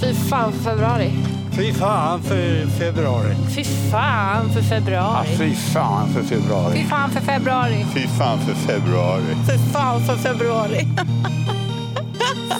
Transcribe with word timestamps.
Fy 0.00 0.14
fan 0.14 0.52
för 0.52 0.60
februari. 0.60 1.10
Fy 1.52 1.72
fan 1.72 2.22
för 2.22 2.66
februari. 2.66 3.34
Fy 3.56 3.64
fan 3.64 4.48
för 4.48 4.62
februari. 4.62 5.26
fy 5.38 5.54
fan 5.54 6.08
för 6.08 6.22
februari. 6.22 6.78
Fy 6.78 6.84
fan 6.84 7.10
för 7.10 7.20
februari. 7.20 7.84
Fy 7.94 8.06
fan 8.06 8.38
för 8.38 8.54
februari. 8.54 9.34
Fy 9.46 9.58
fan 9.72 10.00
för 10.00 10.16
februari. 10.16 10.86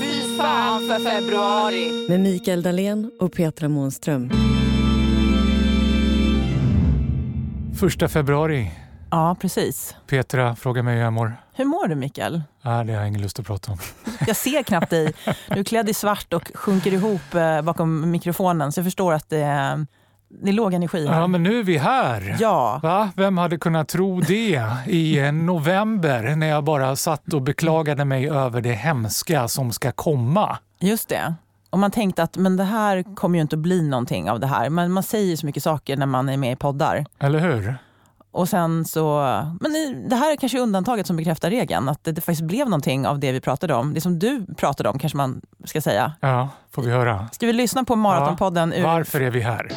Fy 0.00 0.36
fan 0.38 0.80
för 0.88 1.10
februari. 1.10 2.06
Med 2.08 2.20
Mikael 2.20 2.62
Dahlén 2.62 3.10
och 3.20 3.32
Petra 3.32 3.68
Månström. 3.68 4.30
Första 7.74 8.08
februari 8.08 8.70
Ja, 9.10 9.36
precis. 9.40 9.96
Petra 10.06 10.56
frågar 10.56 10.82
mig 10.82 10.94
hur 10.96 11.02
jag 11.02 11.12
mår. 11.12 11.36
Hur 11.54 11.64
mår 11.64 11.88
du, 11.88 11.94
Mikael? 11.94 12.42
Ah, 12.62 12.84
det 12.84 12.92
har 12.92 13.00
jag 13.00 13.08
ingen 13.08 13.22
lust 13.22 13.38
att 13.40 13.46
prata 13.46 13.72
om. 13.72 13.78
Jag 14.26 14.36
ser 14.36 14.62
knappt 14.62 14.90
dig. 14.90 15.12
Du 15.48 15.60
är 15.60 15.64
klädd 15.64 15.88
i 15.88 15.94
svart 15.94 16.32
och 16.32 16.50
sjunker 16.54 16.92
ihop 16.92 17.34
eh, 17.34 17.62
bakom 17.62 18.10
mikrofonen, 18.10 18.72
så 18.72 18.78
jag 18.80 18.86
förstår 18.86 19.12
att 19.12 19.28
det 19.28 19.38
är, 19.38 19.86
det 20.42 20.48
är 20.48 20.52
låg 20.52 20.74
energi 20.74 21.06
här. 21.06 21.20
Ja, 21.20 21.26
men 21.26 21.42
nu 21.42 21.58
är 21.58 21.62
vi 21.62 21.78
här. 21.78 22.36
Ja. 22.40 22.80
Va? 22.82 23.10
Vem 23.16 23.38
hade 23.38 23.58
kunnat 23.58 23.88
tro 23.88 24.20
det 24.20 24.62
i 24.86 25.18
eh, 25.18 25.32
november 25.32 26.36
när 26.36 26.46
jag 26.46 26.64
bara 26.64 26.96
satt 26.96 27.32
och 27.32 27.42
beklagade 27.42 28.04
mig 28.04 28.30
över 28.30 28.60
det 28.60 28.72
hemska 28.72 29.48
som 29.48 29.72
ska 29.72 29.92
komma? 29.92 30.58
Just 30.80 31.08
det. 31.08 31.34
Och 31.70 31.78
man 31.78 31.90
tänkte 31.90 32.22
att 32.22 32.36
men 32.36 32.56
det 32.56 32.64
här 32.64 33.14
kommer 33.16 33.38
ju 33.38 33.42
inte 33.42 33.56
att 33.56 33.60
bli 33.60 33.82
någonting 33.82 34.30
av 34.30 34.40
det 34.40 34.46
här. 34.46 34.70
Men 34.70 34.92
man 34.92 35.02
säger 35.02 35.36
så 35.36 35.46
mycket 35.46 35.62
saker 35.62 35.96
när 35.96 36.06
man 36.06 36.28
är 36.28 36.36
med 36.36 36.52
i 36.52 36.56
poddar. 36.56 37.06
Eller 37.18 37.38
hur? 37.38 37.74
Och 38.30 38.48
sen 38.48 38.84
så, 38.84 39.18
men 39.60 39.72
det 40.08 40.16
här 40.16 40.32
är 40.32 40.36
kanske 40.36 40.58
undantaget 40.58 41.06
som 41.06 41.16
bekräftar 41.16 41.50
regeln. 41.50 41.88
Att 41.88 42.04
det, 42.04 42.12
det 42.12 42.20
faktiskt 42.20 42.42
blev 42.42 42.66
någonting 42.66 43.06
av 43.06 43.18
det 43.20 43.32
vi 43.32 43.40
pratade 43.40 43.74
om. 43.74 43.94
Det 43.94 44.00
som 44.00 44.18
du 44.18 44.46
pratade 44.56 44.88
om 44.88 44.98
kanske 44.98 45.16
man 45.16 45.40
ska 45.64 45.80
säga. 45.80 46.12
Ja, 46.20 46.48
får 46.70 46.82
vi 46.82 46.90
höra. 46.90 47.28
Ska 47.32 47.46
vi 47.46 47.52
lyssna 47.52 47.84
på 47.84 47.96
Maratonpodden? 47.96 48.72
ur... 48.72 48.82
Varför 48.82 49.20
är 49.20 49.30
vi 49.30 49.40
här? 49.40 49.72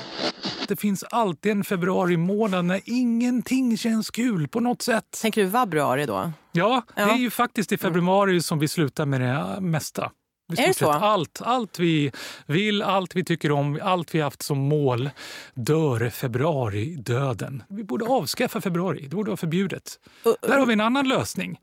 Det 0.67 0.75
finns 0.75 1.03
alltid 1.03 1.51
en 1.51 1.63
februari 1.63 2.17
månad 2.17 2.65
när 2.65 2.81
ingenting 2.85 3.77
känns 3.77 4.09
kul 4.11 4.47
på 4.47 4.59
något 4.59 4.81
sätt. 4.81 5.03
Tänker 5.21 5.41
du 5.41 5.47
vabruari 5.47 6.05
då? 6.05 6.31
Ja, 6.51 6.81
det 6.95 7.01
Ja. 7.01 7.11
är 7.13 7.17
ju 7.17 7.29
faktiskt 7.29 7.71
i 7.71 7.77
februari 7.77 8.41
som 8.41 8.59
vi 8.59 8.67
slutar 8.67 9.05
med 9.05 9.21
det 9.21 9.61
mesta. 9.61 10.11
Är 10.59 10.67
det 10.67 10.73
så? 10.73 10.91
Allt, 10.91 11.41
allt 11.43 11.79
vi 11.79 12.11
vill, 12.45 12.81
allt 12.81 13.15
vi 13.15 13.23
tycker 13.23 13.51
om, 13.51 13.79
allt 13.83 14.15
vi 14.15 14.21
haft 14.21 14.41
som 14.41 14.57
mål 14.57 15.09
dör 15.53 16.09
februari-döden. 16.09 17.63
Vi 17.69 17.83
borde 17.83 18.05
avskaffa 18.05 18.61
februari. 18.61 19.07
Det 19.09 19.15
borde 19.15 19.29
vara 19.29 19.37
förbjudet. 19.37 19.99
Där 20.41 20.57
har 20.57 20.65
vi 20.65 20.73
en 20.73 20.81
annan 20.81 21.07
lösning. 21.07 21.59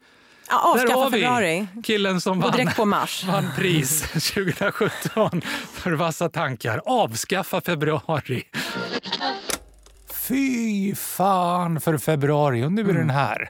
Ja, 0.50 0.72
avskaffa 0.74 1.10
februari. 1.10 1.66
killen 1.84 2.20
som 2.20 2.44
Och 2.44 2.58
vann, 2.58 2.70
på 2.76 2.84
mars. 2.84 3.24
vann 3.28 3.46
pris 3.56 4.00
2017 4.12 5.42
för 5.72 5.92
vassa 5.92 6.28
tankar. 6.28 6.80
Avskaffa 6.84 7.60
februari. 7.60 8.42
Fy 10.28 10.94
fan 10.94 11.80
för 11.80 11.98
februari 11.98 12.64
och 12.64 12.72
nu 12.72 12.90
är 12.90 12.94
den 12.94 13.10
här. 13.10 13.48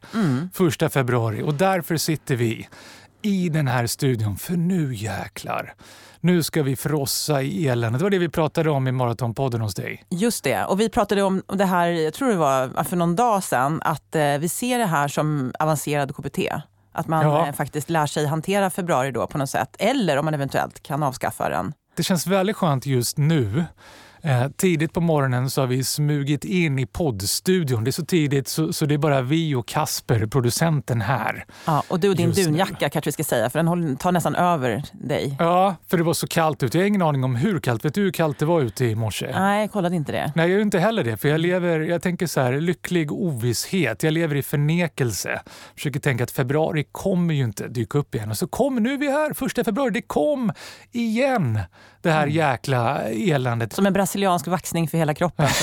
Första 0.55 0.89
februari 0.89 1.42
och 1.42 1.55
därför 1.55 1.97
sitter 1.97 2.36
vi 2.36 2.69
i 3.22 3.48
den 3.48 3.69
här 3.69 3.86
studion 3.86 4.36
för 4.36 4.56
nu 4.56 4.94
jäklar. 4.94 5.74
Nu 6.20 6.42
ska 6.42 6.62
vi 6.62 6.77
frossa 6.77 7.42
i 7.42 7.69
eländet. 7.69 7.98
Det 7.98 8.02
var 8.05 8.11
det 8.11 8.19
vi 8.19 8.28
pratade 8.28 8.70
om 8.70 8.88
i 8.88 8.92
Maratonpodden 8.92 9.61
hos 9.61 9.74
dig. 9.74 10.05
Just 10.11 10.44
det. 10.44 10.64
Och 10.64 10.80
vi 10.80 10.88
pratade 10.88 11.22
om 11.22 11.42
det 11.46 11.64
här, 11.64 11.86
jag 11.89 12.14
tror 12.14 12.28
det 12.28 12.36
var 12.36 12.84
för 12.84 12.96
någon 12.96 13.16
dag 13.16 13.44
sedan, 13.44 13.80
att 13.84 14.14
eh, 14.14 14.39
vi 14.39 14.48
ser 14.48 14.78
det 14.78 14.86
här 14.86 15.08
som 15.08 15.52
avancerad 15.58 16.16
KBT. 16.16 16.39
Att 16.92 17.08
man 17.08 17.22
Ja. 17.27 17.46
eh, 17.46 17.52
faktiskt 17.55 17.91
lär 17.91 18.06
sig 18.06 18.27
hantera 18.27 18.70
februari 18.70 19.11
då 19.11 19.27
på 19.27 19.39
något 19.39 19.50
sätt. 19.50 19.77
Eller 19.78 20.16
om 20.16 20.24
man 20.24 20.34
eventuellt 20.34 20.83
kan 20.83 21.02
avskaffa 21.02 21.48
den. 21.48 21.72
Det 21.96 22.02
känns 22.02 22.27
väldigt 22.27 22.56
skönt 22.56 22.86
just 22.86 23.19
nu. 23.19 23.64
Eh, 24.22 24.48
tidigt 24.56 24.92
på 24.92 25.00
morgonen 25.00 25.50
så 25.50 25.61
har 25.61 25.66
vi 25.66 25.84
smugit 25.84 26.44
in 26.44 26.78
i 26.78 26.86
poddstudion. 26.86 27.84
Det 27.84 27.91
är 27.91 27.92
så 27.92 28.05
tidigt 28.05 28.48
så, 28.48 28.72
så 28.72 28.86
det 28.86 28.94
är 28.94 28.98
bara 28.98 29.20
vi 29.22 29.55
och 29.55 29.68
Kasper, 29.68 30.27
producenten 30.27 31.01
här. 31.01 31.45
Ja, 31.67 31.83
och 31.89 32.01
du 32.01 32.08
och 32.08 32.17
din 32.17 32.27
Just 32.27 32.39
nu. 32.39 32.45
dunjacka 32.45 32.90
kanske 32.90 33.08
vi 33.08 33.12
ska 33.12 33.24
säga, 33.24 33.51
för 33.51 33.58
den 33.58 33.68
håller, 33.68 33.95
tar 33.96 34.12
nästan 34.12 34.34
över 34.34 34.83
dig. 34.92 35.36
Ja, 35.39 35.77
för 35.89 35.96
det 35.96 36.02
var 36.02 36.14
så 36.14 36.27
kallt 36.27 36.62
ute. 36.62 36.79
Jag 36.79 36.83
har 36.83 36.89
ingen 36.89 37.02
aning 37.02 37.24
om 37.24 37.36
hur 37.36 37.61
kallt. 37.61 37.84
Vet 37.84 37.95
du 37.95 38.01
hur 38.01 38.11
kallt 38.11 38.39
det 38.39 38.46
var 38.46 38.61
ute 38.61 38.84
i 38.84 38.95
morse? 38.95 39.30
Nej, 39.33 39.61
jag 39.61 39.73
kollade 39.73 39.96
inte 39.96 40.12
det. 40.12 40.33
Nej, 40.35 40.48
jag 40.48 40.55
gör 40.55 40.62
inte 40.62 40.79
heller 40.79 41.05
det. 41.05 41.17
För 41.17 41.29
jag 41.29 41.40
lever, 41.40 41.80
jag 41.80 42.02
tänker 42.02 42.27
så 42.27 42.40
här, 42.40 42.61
lycklig 42.61 43.12
ovisshet. 43.12 44.02
Jag 44.02 44.12
lever 44.12 44.36
i 44.36 44.42
förnekelse. 44.42 45.40
Försöker 45.74 46.00
tänka 46.00 46.24
att 46.24 46.30
februari 46.30 46.85
kommer 46.92 47.35
ju 47.35 47.45
inte 47.45 47.68
dyka 47.68 47.98
upp 47.98 48.14
igen. 48.14 48.30
Och 48.30 48.39
så 48.39 48.46
kom, 48.46 48.74
nu 48.77 48.95
är 48.95 48.98
vi 48.98 49.11
här, 49.11 49.33
första 49.33 49.64
februari. 49.64 49.90
Det 49.90 50.02
kom 50.02 50.52
igen! 50.92 51.61
Det 52.02 52.11
här 52.11 52.27
jäkla 52.27 53.02
eländet. 53.02 53.73
Som 53.73 53.86
en 53.86 53.92
brasiliansk 54.08 54.46
vaxning 54.46 54.89
för 54.89 54.98
hela 54.98 55.14
kroppen. 55.14 55.48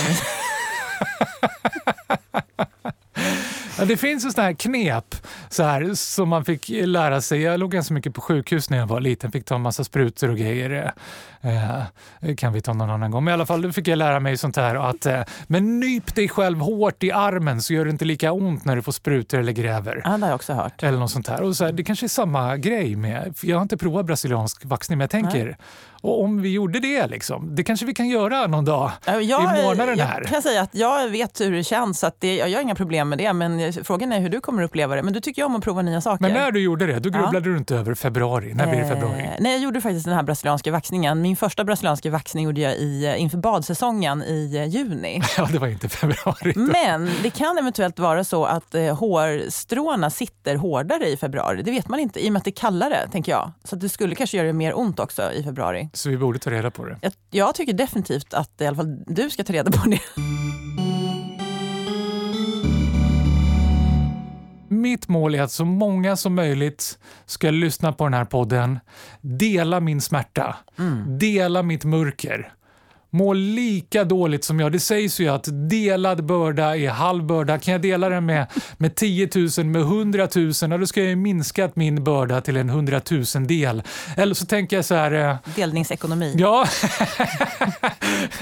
det 3.87 3.97
finns 3.97 4.25
ju 4.25 4.31
sådana 4.31 4.47
här 4.47 4.53
knep 4.53 5.15
så 5.49 5.63
här, 5.63 5.93
som 5.93 6.29
man 6.29 6.45
fick 6.45 6.69
lära 6.69 7.21
sig. 7.21 7.41
Jag 7.41 7.59
låg 7.59 7.71
ganska 7.71 7.93
mycket 7.93 8.13
på 8.13 8.21
sjukhus 8.21 8.69
när 8.69 8.77
jag 8.77 8.87
var 8.87 8.99
liten. 8.99 9.31
Fick 9.31 9.45
ta 9.45 9.55
en 9.55 9.61
massa 9.61 9.83
sprutor 9.83 10.29
och 10.29 10.37
grejer. 10.37 10.93
Eh, 11.41 11.83
det 12.19 12.35
kan 12.35 12.53
vi 12.53 12.61
ta 12.61 12.73
någon 12.73 12.89
annan 12.89 13.11
gång. 13.11 13.23
Men 13.23 13.31
i 13.31 13.33
alla 13.33 13.45
fall 13.45 13.61
då 13.61 13.71
fick 13.71 13.87
jag 13.87 13.97
lära 13.97 14.19
mig 14.19 14.37
sånt 14.37 14.55
här 14.55 14.75
att 14.75 15.05
eh, 15.05 15.21
men 15.47 15.79
nyp 15.79 16.15
dig 16.15 16.29
själv 16.29 16.59
hårt 16.59 17.03
i 17.03 17.11
armen 17.11 17.61
så 17.61 17.73
gör 17.73 17.85
det 17.85 17.91
inte 17.91 18.05
lika 18.05 18.31
ont 18.31 18.65
när 18.65 18.75
du 18.75 18.81
får 18.81 18.91
sprutor 18.91 19.39
eller 19.39 19.51
gräver. 19.51 20.01
ja, 20.03 20.09
det 20.09 20.17
har 20.17 20.27
jag 20.27 20.35
också 20.35 20.53
hört. 20.53 20.83
Eller 20.83 20.97
något 20.97 21.11
sånt 21.11 21.27
här. 21.27 21.41
Och 21.41 21.55
så 21.55 21.65
här, 21.65 21.71
det 21.71 21.83
kanske 21.83 22.05
är 22.05 22.07
samma 22.07 22.57
grej 22.57 22.95
med, 22.95 23.35
jag 23.41 23.57
har 23.57 23.61
inte 23.61 23.77
provat 23.77 24.05
brasiliansk 24.05 24.65
vaxning 24.65 24.97
men 24.97 25.03
jag 25.03 25.11
tänker, 25.11 25.57
och 26.05 26.23
om 26.23 26.41
vi 26.41 26.49
gjorde 26.51 26.79
det 26.79 27.07
liksom, 27.07 27.55
det 27.55 27.63
kanske 27.63 27.85
vi 27.85 27.93
kan 27.93 28.07
göra 28.09 28.47
någon 28.47 28.65
dag 28.65 28.91
Ja, 29.05 29.21
Jag, 29.21 29.59
i 29.59 29.63
månaden 29.63 29.97
jag 29.97 30.05
här. 30.05 30.23
kan 30.23 30.41
säga 30.41 30.61
att 30.61 30.75
jag 30.75 31.09
vet 31.09 31.41
hur 31.41 31.51
det 31.51 31.63
känns, 31.63 32.03
att 32.03 32.21
det, 32.21 32.35
jag 32.35 32.57
har 32.57 32.61
inga 32.61 32.75
problem 32.75 33.09
med 33.09 33.17
det. 33.17 33.33
Men 33.33 33.73
frågan 33.73 34.11
är 34.13 34.19
hur 34.19 34.29
du 34.29 34.41
kommer 34.41 34.63
uppleva 34.63 34.95
det. 34.95 35.03
Men 35.03 35.13
du 35.13 35.19
tycker 35.19 35.41
ju 35.41 35.45
om 35.45 35.55
att 35.55 35.63
prova 35.63 35.81
nya 35.81 36.01
saker. 36.01 36.21
Men 36.21 36.33
när 36.33 36.51
du 36.51 36.59
gjorde 36.59 36.85
det, 36.85 36.99
då 36.99 37.09
grubblade 37.09 37.49
du 37.51 37.57
inte 37.57 37.75
över 37.75 37.93
februari. 37.95 38.53
När 38.53 38.67
blir 38.67 38.79
det 38.79 38.87
februari? 38.87 39.21
Eh, 39.23 39.29
nej, 39.39 39.51
jag 39.51 39.61
gjorde 39.61 39.81
faktiskt 39.81 40.05
den 40.05 40.13
här 40.15 40.23
brasilianska 40.23 40.71
vaxningen. 40.71 41.21
Min 41.21 41.35
första 41.35 41.63
brasilianska 41.63 42.09
vaxning 42.09 42.45
gjorde 42.45 42.61
jag 42.61 42.73
i, 42.75 43.05
eh, 43.05 43.21
inför 43.21 43.37
badsäsongen 43.37 44.23
i 44.23 44.55
eh, 44.57 44.65
juni. 44.67 45.21
Ja, 45.37 45.47
det 45.51 45.59
var 45.59 45.67
inte 45.67 45.89
februari. 45.89 46.51
då. 46.55 46.59
Men 46.61 47.11
det 47.23 47.29
kan 47.29 47.57
eventuellt 47.57 47.99
vara 47.99 48.23
så 48.23 48.45
att 48.45 48.75
eh, 48.75 48.95
hårstråna 48.97 50.09
sitter 50.09 50.55
hårdare 50.55 51.07
i 51.09 51.17
februari. 51.17 51.61
Det 51.63 51.71
vet 51.71 51.87
man 51.87 51.99
inte, 51.99 52.25
i 52.25 52.29
och 52.29 52.33
med 52.33 52.39
att 52.39 52.43
det 52.45 52.49
är 52.49 52.61
kallare, 52.61 53.07
tänker 53.11 53.31
jag. 53.31 53.51
Så 53.63 53.75
det 53.75 53.89
skulle 53.89 54.15
kanske 54.15 54.37
göra 54.37 54.47
det 54.47 54.53
mer 54.53 54.77
ont 54.79 54.99
också 54.99 55.31
i 55.31 55.43
februari. 55.43 55.89
Så 55.95 56.09
vi 56.09 56.17
borde 56.17 56.39
ta 56.39 56.51
reda 56.51 56.71
på 56.71 56.85
det. 56.85 56.97
Jag, 57.01 57.13
jag 57.29 57.55
tycker 57.55 57.73
definitivt 57.73 58.33
att 58.33 58.61
i 58.61 58.65
alla 58.65 58.75
fall 58.77 59.03
du 59.07 59.29
ska 59.29 59.43
ta 59.43 59.53
reda 59.53 59.71
på 59.71 59.89
det. 59.89 60.01
Mitt 64.69 65.07
mål 65.07 65.35
är 65.35 65.41
att 65.41 65.51
så 65.51 65.65
många 65.65 66.15
som 66.15 66.35
möjligt 66.35 66.99
ska 67.25 67.51
lyssna 67.51 67.93
på 67.93 68.03
den 68.03 68.13
här 68.13 68.25
podden, 68.25 68.79
dela 69.21 69.79
min 69.79 70.01
smärta, 70.01 70.55
dela 71.19 71.63
mitt 71.63 71.85
mörker. 71.85 72.53
Må 73.15 73.33
lika 73.33 74.03
dåligt 74.03 74.43
som 74.43 74.59
jag. 74.59 74.71
Det 74.71 74.79
sägs 74.79 75.19
ju 75.19 75.27
att 75.29 75.47
delad 75.69 76.25
börda 76.25 76.77
är 76.77 76.89
halv 76.89 77.23
börda. 77.25 77.59
Kan 77.59 77.71
jag 77.71 77.81
dela 77.81 78.09
den 78.09 78.25
med, 78.25 78.45
med 78.77 78.95
10 78.95 79.29
000, 79.57 79.65
med 79.65 79.81
100 79.81 80.27
000, 80.35 80.51
ja, 80.61 80.67
då 80.77 80.87
ska 80.87 80.99
jag 80.99 81.09
ju 81.09 81.15
minskat 81.15 81.75
min 81.75 82.03
börda 82.03 82.41
till 82.41 82.57
en 82.57 82.69
100 82.69 83.01
000 83.11 83.23
del. 83.47 83.83
Eller 84.17 84.33
så 84.35 84.45
tänker 84.45 84.75
jag 84.75 84.85
så 84.85 84.95
här... 84.95 85.11
eh, 85.11 85.35
Delningsekonomi. 85.55 86.35
Ja, 86.37 86.67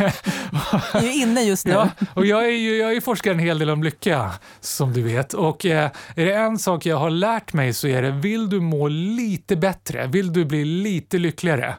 Jag 0.94 1.04
är 1.04 1.22
inne 1.22 1.42
just 1.42 1.66
nu. 1.66 1.74
Ja, 1.74 1.90
och 2.14 2.26
jag 2.26 2.46
är 2.46 2.52
ju 2.52 2.78
jag 2.78 2.96
är 2.96 3.02
forskar 3.02 3.32
en 3.32 3.40
hel 3.40 3.60
del 3.60 3.70
om 3.70 3.84
lycka, 3.84 4.32
som 4.60 4.94
du 4.94 5.02
vet. 5.02 5.34
Och 5.34 5.66
eh, 5.66 5.90
är 6.16 6.26
det 6.26 6.34
en 6.34 6.60
sak 6.60 6.86
jag 6.86 6.98
har 6.98 7.10
lärt 7.10 7.54
mig 7.54 7.74
så 7.74 7.88
är 7.88 8.02
det, 8.02 8.12
vill 8.12 8.50
du 8.50 8.60
må 8.60 8.88
lite 8.88 9.56
bättre, 9.56 10.08
vill 10.08 10.34
du 10.34 10.46
bli 10.46 10.66
lite 10.66 11.18
lyckligare, 11.18 11.76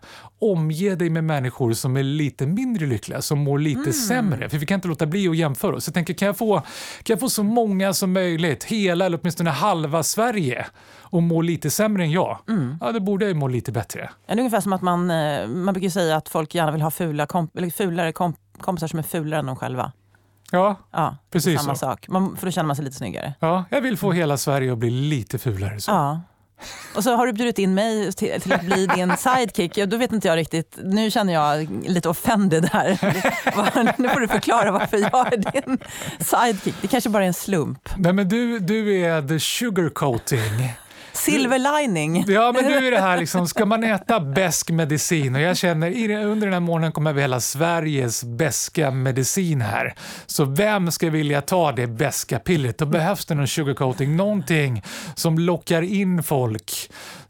omge 0.53 0.95
dig 0.95 1.11
med 1.11 1.25
människor 1.25 1.73
som 1.73 1.97
är 1.97 2.03
lite 2.03 2.47
mindre 2.47 2.87
lyckliga, 2.87 3.23
som 3.23 3.39
mår 3.39 3.59
lite 3.59 3.93
sämre. 3.93 4.49
För 4.49 4.59
vi 4.59 4.67
kan 4.67 4.75
inte 4.75 4.89
låta 4.89 5.07
bli 5.07 5.29
att 5.29 5.37
jämföra 5.37 5.77
oss. 5.77 5.87
Jag 5.89 5.95
tänker, 5.95 6.15
kan 6.15 6.27
jag, 6.27 6.37
få, 6.39 6.57
kan 7.03 7.15
jag 7.15 7.21
få 7.21 7.29
så 7.29 7.43
många 7.43 7.93
som 7.93 8.13
möjligt, 8.13 8.65
hela 8.65 9.07
eller 9.07 9.19
åtminstone 9.23 9.51
halva 9.51 10.03
Sverige, 10.03 10.67
och 11.01 11.23
må 11.23 11.43
lite 11.43 11.71
sämre 11.71 12.03
än 12.03 12.11
jag, 12.11 12.39
ja, 12.81 12.93
då 12.93 13.01
borde 13.01 13.25
jag 13.25 13.29
ju 13.29 13.35
må 13.39 13.49
lite 13.49 13.73
bättre. 13.73 14.11
Det 14.27 14.33
är 14.33 14.39
ungefär 14.39 14.61
som 14.61 14.73
att 14.73 14.83
man, 14.83 15.11
eh, 15.11 15.47
man 15.47 15.75
brukar 15.75 15.89
säga 15.89 16.17
att 16.17 16.29
folk 16.29 16.55
gärna 16.55 16.73
vill 16.73 16.83
ha 16.83 16.91
fula 16.91 17.27
komp- 17.27 17.59
eller 17.59 17.71
fulare 17.71 18.11
komp- 18.13 18.37
kompisar 18.61 18.87
som 18.89 18.99
är 18.99 19.03
fulare 19.03 19.41
än 19.41 19.47
de 19.47 19.57
själva. 19.57 19.93
Ja, 20.51 20.77
Ja, 20.93 21.17
Precis 21.31 21.61
samma 21.61 21.75
så. 21.75 21.79
sak. 21.79 22.09
Man, 22.09 22.37
för 22.37 22.47
då 22.47 22.51
känner 22.53 22.67
man 22.67 22.77
sig 22.77 22.85
lite 22.85 22.97
snyggare. 22.97 23.35
ja, 23.41 23.65
jag 23.71 23.81
vill 23.81 23.97
få 23.97 24.13
hela 24.13 24.37
Sverige 24.37 24.73
att 24.73 24.79
bli 24.79 24.91
lite 24.91 25.39
fulare. 25.39 25.81
Så. 25.81 25.91
Ja. 25.91 26.21
Och 26.95 27.05
så 27.05 27.17
har 27.17 27.27
du 27.27 27.33
bjudit 27.33 27.59
in 27.59 27.75
mig 27.75 28.13
till, 28.13 28.41
till 28.41 28.53
att 28.53 28.63
bli 28.63 28.87
din 28.87 29.17
sidekick. 29.17 29.77
Ja, 29.77 29.87
då 29.87 29.97
vet 29.97 30.13
inte 30.13 30.29
jag 30.29 30.37
riktigt. 30.37 30.79
Nu 30.83 31.11
känner 31.11 31.33
jag 31.33 31.69
lite 31.89 32.09
offended 32.09 32.69
här. 32.73 32.99
nu 34.03 34.09
får 34.09 34.21
du 34.21 34.29
förklara 34.29 34.71
varför 34.71 34.99
jag 34.99 35.33
är 35.33 35.37
din 35.37 35.79
sidekick. 36.21 36.75
Det 36.83 36.89
kanske 36.89 37.11
bara 37.11 37.23
är 37.23 37.27
en 37.27 37.35
slump. 37.35 37.89
Nej, 37.97 38.13
men 38.13 38.29
du, 38.29 38.59
du 38.59 39.01
är 39.01 39.29
the 39.29 39.41
sugarcoating. 39.41 40.75
Silver 41.17 41.81
lining. 41.83 42.25
Ja, 42.35 42.53
men 42.55 42.65
nu 42.65 42.87
är 42.87 42.91
det 42.91 43.01
här 43.01 43.19
liksom, 43.19 43.49
ska 43.49 43.67
man 43.67 43.85
äta 43.85 44.21
besk 44.21 44.71
medicin? 44.71 45.35
Och 45.35 45.41
jag 45.41 45.57
känner 45.57 46.11
under 46.25 46.47
den 46.47 46.53
här 46.53 46.61
månaden 46.61 46.93
kommer 46.93 47.13
vi 47.13 47.21
hela 47.21 47.41
Sveriges 47.41 48.25
beska 48.25 48.91
medicin 48.91 49.61
här. 49.61 49.95
Så 50.27 50.45
vem 50.45 50.91
ska 50.91 51.11
vilja 51.11 51.41
ta 51.41 51.73
det 51.73 51.87
beska 51.87 52.39
pillret? 52.39 52.79
Då 52.79 52.87
behövs 52.87 53.27
det 53.27 53.35
någon 53.35 53.49
sugarcoating, 53.49 54.17
någonting 54.17 54.83
som 55.15 55.39
lockar 55.39 55.83
in 55.83 56.23
folk. 56.23 56.73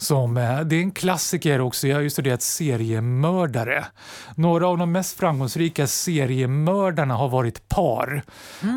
Som, 0.04 0.36
eh, 0.36 0.60
det 0.60 0.76
är 0.76 0.80
en 0.80 0.90
klassiker 0.90 1.60
också, 1.60 1.88
jag 1.88 1.96
har 1.96 2.02
ju 2.02 2.10
studerat 2.10 2.42
seriemördare. 2.42 3.84
Några 4.34 4.68
av 4.68 4.78
de 4.78 4.92
mest 4.92 5.18
framgångsrika 5.18 5.86
seriemördarna 5.86 7.14
har 7.14 7.28
varit 7.28 7.68
par. 7.68 8.22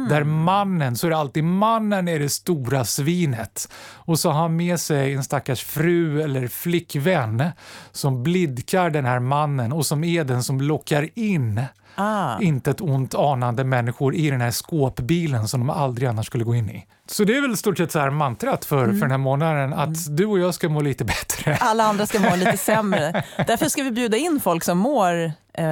Där 0.09 0.23
mannen, 0.23 0.95
så 0.95 1.07
är 1.07 1.11
det 1.11 1.17
alltid 1.17 1.43
mannen 1.43 2.07
är 2.07 2.19
det 2.19 2.29
stora 2.29 2.85
svinet. 2.85 3.71
Och 3.93 4.19
så 4.19 4.29
har 4.31 4.41
han 4.41 4.55
med 4.55 4.79
sig 4.79 5.13
en 5.13 5.23
stackars 5.23 5.63
fru 5.63 6.21
eller 6.21 6.47
flickvän 6.47 7.43
som 7.91 8.23
blidkar 8.23 8.89
den 8.89 9.05
här 9.05 9.19
mannen 9.19 9.73
och 9.73 9.85
som 9.85 10.03
är 10.03 10.23
den 10.23 10.43
som 10.43 10.61
lockar 10.61 11.09
in 11.13 11.61
Ah. 11.97 12.39
inte 12.41 12.71
ett 12.71 12.81
ont 12.81 13.15
anande 13.15 13.63
människor 13.63 14.15
i 14.15 14.29
den 14.29 14.41
här 14.41 14.51
skåpbilen 14.51 15.47
som 15.47 15.59
de 15.59 15.69
aldrig 15.69 16.09
annars 16.09 16.25
skulle 16.25 16.43
gå 16.43 16.55
in 16.55 16.69
i. 16.69 16.85
Så 17.05 17.23
det 17.23 17.37
är 17.37 17.41
väl 17.41 17.57
stort 17.57 17.77
sett 17.77 17.91
så 17.91 17.99
här 17.99 18.09
mantrat 18.09 18.65
för, 18.65 18.85
för 18.85 19.01
den 19.01 19.11
här 19.11 19.17
månaden, 19.17 19.73
att 19.73 20.17
du 20.17 20.25
och 20.25 20.39
jag 20.39 20.53
ska 20.53 20.69
må 20.69 20.81
lite 20.81 21.05
bättre. 21.05 21.57
Alla 21.61 21.83
andra 21.83 22.05
ska 22.05 22.19
må 22.19 22.35
lite 22.35 22.57
sämre. 22.57 23.23
Därför 23.47 23.69
ska 23.69 23.83
vi 23.83 23.91
bjuda 23.91 24.17
in 24.17 24.39
folk 24.39 24.63
som 24.63 24.77
mår 24.77 25.31
eh, 25.53 25.65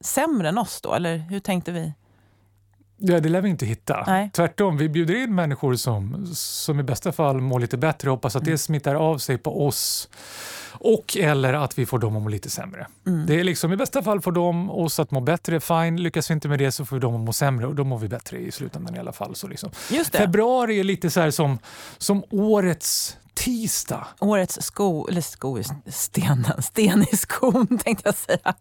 sämre 0.00 0.48
än 0.48 0.58
oss 0.58 0.80
då, 0.80 0.94
eller 0.94 1.16
hur 1.16 1.40
tänkte 1.40 1.72
vi? 1.72 1.92
Ja, 3.02 3.20
det 3.20 3.28
lär 3.28 3.40
vi 3.40 3.48
inte 3.48 3.66
hitta. 3.66 4.04
Nej. 4.06 4.30
Tvärtom, 4.34 4.76
vi 4.76 4.88
bjuder 4.88 5.14
in 5.14 5.34
människor 5.34 5.74
som, 5.74 6.26
som 6.34 6.80
i 6.80 6.82
bästa 6.82 7.12
fall 7.12 7.40
mår 7.40 7.60
lite 7.60 7.76
bättre 7.76 8.10
och 8.10 8.16
hoppas 8.16 8.36
att 8.36 8.44
det 8.44 8.58
smittar 8.58 8.94
av 8.94 9.18
sig 9.18 9.38
på 9.38 9.66
oss. 9.66 10.08
Och 10.72 11.16
eller 11.20 11.52
att 11.54 11.78
vi 11.78 11.86
får 11.86 11.98
dem 11.98 12.16
att 12.16 12.22
må 12.22 12.28
lite 12.28 12.50
sämre. 12.50 12.86
Det 13.26 13.40
är 13.40 13.44
liksom, 13.44 13.72
I 13.72 13.76
bästa 13.76 14.02
fall 14.02 14.20
får 14.20 14.32
de 14.32 14.70
oss 14.70 15.00
att 15.00 15.10
må 15.10 15.20
bättre, 15.20 15.60
fine. 15.60 15.96
Lyckas 16.02 16.30
vi 16.30 16.34
inte 16.34 16.48
med 16.48 16.58
det 16.58 16.72
så 16.72 16.84
får 16.84 16.96
vi 16.96 17.00
dem 17.00 17.14
att 17.14 17.20
må 17.20 17.32
sämre 17.32 17.66
och 17.66 17.74
då 17.74 17.84
mår 17.84 17.98
vi 17.98 18.08
bättre 18.08 18.38
i 18.38 18.52
slutändan 18.52 18.96
i 18.96 18.98
alla 18.98 19.12
fall. 19.12 19.34
Så 19.34 19.48
liksom. 19.48 19.70
Februari 20.12 20.80
är 20.80 20.84
lite 20.84 21.10
så 21.10 21.20
här 21.20 21.30
som, 21.30 21.58
som 21.98 22.24
årets 22.30 23.16
tisdag. 23.34 24.06
årets 24.18 24.58
sko, 24.62 25.06
eller 25.08 25.20
sko 25.20 25.58
i 25.58 25.62
stenen, 25.86 26.62
sten 26.62 27.02
i 27.12 27.16
skon 27.16 27.78
tänkte 27.84 28.02
jag 28.08 28.14
säga. 28.14 28.54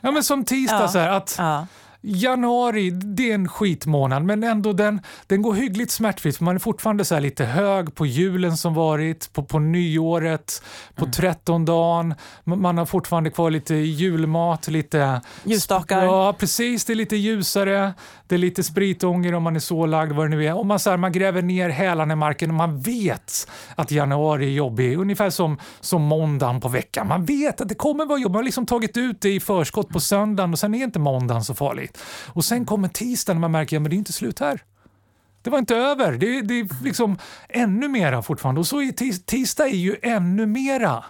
Ja, 0.00 0.10
men 0.10 0.24
som 0.24 0.44
tisdag, 0.44 0.80
Ja. 0.80 0.88
så 0.88 0.98
här, 0.98 1.08
att 1.08 1.34
Ja. 1.38 1.66
Januari, 2.02 2.90
det 2.90 3.30
är 3.30 3.34
en 3.34 3.48
skitmånad, 3.48 4.24
men 4.24 4.44
ändå 4.44 4.72
den, 4.72 5.00
den 5.26 5.42
går 5.42 5.54
hyggligt 5.54 5.90
smärtfritt. 5.92 6.36
För 6.36 6.44
man 6.44 6.54
är 6.54 6.58
fortfarande 6.58 7.04
så 7.04 7.18
lite 7.18 7.44
hög 7.44 7.94
på 7.94 8.06
julen 8.06 8.56
som 8.56 8.74
varit, 8.74 9.32
på, 9.32 9.42
på 9.42 9.58
nyåret, 9.58 10.62
på 10.94 11.04
Mm. 11.04 11.12
trettondagen. 11.12 12.14
Man 12.44 12.78
har 12.78 12.86
fortfarande 12.86 13.30
kvar 13.30 13.50
lite 13.50 13.74
julmat, 13.74 14.68
lite... 14.68 15.20
Ljusstakar. 15.44 16.04
Ja, 16.04 16.32
precis. 16.38 16.84
Det 16.84 16.92
är 16.92 16.94
lite 16.94 17.16
ljusare. 17.16 17.92
Det 18.28 18.34
är 18.34 18.38
lite 18.38 18.62
spritånger 18.62 19.34
om 19.34 19.42
man 19.42 19.56
är 19.56 19.60
så 19.60 19.86
lagd, 19.86 20.12
vad 20.12 20.24
det 20.30 20.36
nu 20.36 20.46
är. 20.46 20.58
Och 20.58 20.66
man, 20.66 20.78
så 20.78 20.90
här, 20.90 20.96
man 20.96 21.12
gräver 21.12 21.42
ner 21.42 21.68
hälarna 21.68 22.12
i 22.12 22.16
marken 22.16 22.50
och 22.50 22.56
man 22.56 22.80
vet 22.80 23.48
att 23.74 23.90
januari 23.90 24.44
är 24.46 24.50
jobbig. 24.50 24.98
Ungefär 24.98 25.30
som, 25.30 25.58
som 25.80 26.02
måndagen 26.02 26.60
på 26.60 26.68
veckan. 26.68 27.08
Man 27.08 27.24
vet 27.24 27.60
att 27.60 27.68
det 27.68 27.74
kommer 27.74 28.04
vara 28.06 28.18
jobbigt. 28.18 28.32
Man 28.32 28.38
har 28.38 28.44
liksom 28.44 28.66
tagit 28.66 28.96
ut 28.96 29.20
det 29.20 29.30
i 29.34 29.40
förskott 29.40 29.88
på 29.88 30.00
söndagen 30.00 30.52
och 30.52 30.58
sen 30.58 30.74
är 30.74 30.84
inte 30.84 30.98
måndagen 30.98 31.44
så 31.44 31.54
farligt. 31.96 32.34
Och 32.34 32.44
sen 32.44 32.66
kommer 32.66 32.88
tisdagen 32.88 33.36
och 33.36 33.40
man 33.40 33.50
märker 33.50 33.76
att 33.76 33.82
ja, 33.82 33.88
det 33.88 33.96
är 33.96 33.98
inte 33.98 34.12
slut 34.12 34.40
här. 34.40 34.60
Det 35.42 35.50
var 35.50 35.58
inte 35.58 35.76
över. 35.76 36.12
Det, 36.12 36.42
det 36.42 36.60
är 36.60 36.84
liksom 36.84 37.18
ännu 37.48 37.88
mera 37.88 38.22
fortfarande. 38.22 38.60
Och 38.60 38.66
så 38.66 38.82
är 38.82 38.92
tis, 38.92 39.24
tisdag 39.24 39.66
är 39.66 39.76
ju 39.76 39.96
ännu 40.02 40.46
mera 40.46 41.04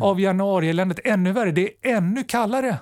av 0.00 0.20
januarieländet. 0.20 0.98
Ännu 1.04 1.32
värre. 1.32 1.52
Det 1.52 1.68
är 1.82 1.96
ännu 1.96 2.24
kallare. 2.24 2.78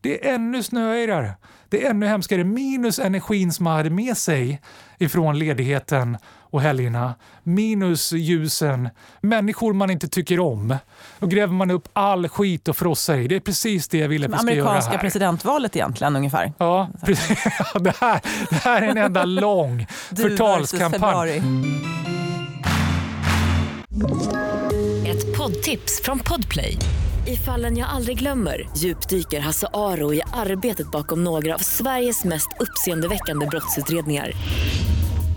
Det 0.00 0.28
är 0.28 0.34
ännu 0.34 0.62
snöigare. 0.62 1.36
Det 1.68 1.84
är 1.84 1.90
ännu 1.90 2.06
hemskare. 2.06 2.44
Minus 2.44 2.98
energin 2.98 3.52
som 3.52 3.64
man 3.64 3.76
hade 3.76 3.90
med 3.90 4.16
sig 4.16 4.60
ifrån 4.98 5.38
ledigheten 5.38 6.18
och 6.56 6.62
helgerna. 6.62 7.14
Minus 7.42 8.12
ljusen. 8.12 8.88
Människor 9.20 9.72
man 9.72 9.90
inte 9.90 10.08
tycker 10.08 10.40
om. 10.40 10.76
Då 11.18 11.26
gräver 11.26 11.52
man 11.52 11.70
upp 11.70 11.88
all 11.92 12.28
skit 12.28 12.68
och 12.68 12.76
frossar 12.76 13.16
i. 13.16 13.28
Det 13.28 13.36
är 13.36 13.40
precis 13.40 13.88
det 13.88 13.98
jag 13.98 14.08
vill 14.08 14.24
att 14.24 14.30
vi 14.30 14.36
ska 14.36 14.50
göra 14.50 14.60
Amerikanska 14.68 14.92
här. 14.92 14.98
presidentvalet 14.98 15.76
egentligen 15.76 16.16
ungefär. 16.16 16.52
Ja, 16.58 16.88
det, 17.74 17.96
här, 18.00 18.20
det 18.50 18.56
här 18.56 18.82
är 18.82 18.88
en 18.88 18.98
enda 18.98 19.24
lång 19.24 19.86
förtalskampanj. 20.16 21.42
Ett 25.06 25.38
poddtips 25.38 26.02
från 26.02 26.18
Podplay. 26.18 26.78
I 27.26 27.36
fallen 27.36 27.76
jag 27.76 27.88
aldrig 27.88 28.18
glömmer 28.18 28.68
djupdyker 28.76 29.40
Hasse 29.40 29.68
Aro 29.72 30.14
i 30.14 30.22
arbetet 30.32 30.90
bakom 30.90 31.24
några 31.24 31.54
av 31.54 31.58
Sveriges 31.58 32.24
mest 32.24 32.48
uppseendeväckande 32.60 33.46
brottsutredningar. 33.46 34.32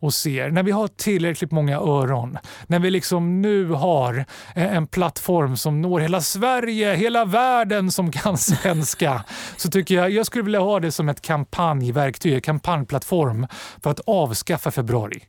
och 0.00 0.14
ser, 0.14 0.50
när 0.50 0.62
vi 0.62 0.70
har 0.70 0.88
tillräckligt 0.88 1.50
många 1.50 1.76
öron, 1.76 2.38
när 2.66 2.78
vi 2.78 2.90
liksom 2.90 3.42
nu 3.42 3.68
har 3.68 4.24
eh, 4.54 4.76
en 4.76 4.86
plattform 4.86 5.56
som 5.56 5.82
når 5.82 6.00
hela 6.00 6.20
Sverige, 6.20 6.94
hela 6.94 7.24
världen 7.24 7.90
som 7.90 8.12
kan 8.12 8.38
svenska, 8.38 9.24
så 9.56 9.70
tycker 9.70 9.94
jag, 9.94 10.10
jag 10.10 10.26
skulle 10.26 10.44
vilja 10.44 10.60
ha 10.60 10.80
det 10.80 10.92
som 10.92 11.08
ett 11.08 11.20
kampanjverktyg, 11.20 12.44
kampanjplattform 12.44 13.46
för 13.82 13.90
att 13.90 14.00
avskaffa 14.06 14.70
februari. 14.70 15.22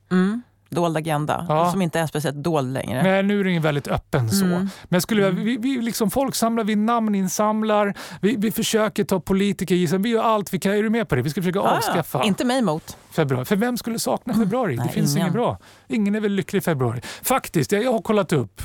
Dold 0.75 0.97
agenda, 0.97 1.45
Ja. 1.49 1.71
som 1.71 1.81
inte 1.81 1.99
är 1.99 2.07
speciellt 2.07 2.43
dold 2.43 2.73
längre. 2.73 3.03
Nej, 3.03 3.23
nu 3.23 3.39
är 3.39 3.43
den 3.43 3.61
väldigt 3.61 3.87
öppen 3.87 4.29
så. 4.29 4.67
Men 4.83 5.01
skulle 5.01 5.21
jag, 5.21 5.31
vi, 5.31 5.57
vi 5.57 5.81
liksom 5.81 6.11
folksamlar, 6.11 6.63
vi 6.63 6.75
namninsamlar, 6.75 7.93
vi, 8.21 8.35
vi 8.37 8.51
försöker 8.51 9.03
ta 9.03 9.19
politiker 9.19 9.75
i. 9.75 9.85
Vi 9.97 10.09
gör 10.09 10.23
allt 10.23 10.53
vi 10.53 10.59
kan. 10.59 10.71
Är 10.73 10.83
du 10.83 10.89
med 10.89 11.09
på 11.09 11.15
det? 11.15 11.21
Vi 11.21 11.29
ska 11.29 11.41
försöka 11.41 11.59
Ah, 11.59 11.77
avskaffa 11.77 12.17
ja. 12.17 12.23
Inte 12.25 12.45
mig 12.45 12.59
emot. 12.59 12.97
februari. 13.11 13.45
För 13.45 13.55
vem 13.55 13.77
skulle 13.77 13.99
sakna 13.99 14.33
februari? 14.33 14.75
det 14.75 14.83
Nej, 14.83 14.93
finns 14.93 15.11
ingen. 15.15 15.21
inget 15.27 15.33
bra. 15.33 15.57
Ingen 15.87 16.15
är 16.15 16.19
väl 16.19 16.31
lycklig 16.31 16.57
i 16.59 16.61
februari. 16.63 17.01
Faktiskt, 17.23 17.71
jag, 17.71 17.83
jag 17.83 17.91
har 17.91 18.01
kollat 18.01 18.33
upp. 18.33 18.61